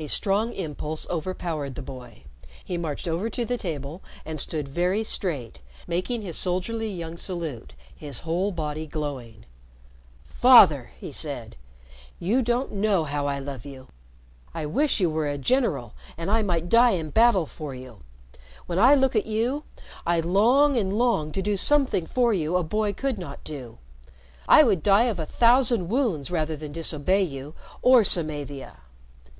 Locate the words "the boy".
1.74-2.22